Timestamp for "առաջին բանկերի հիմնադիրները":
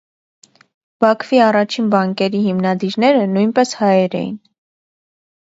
1.49-3.29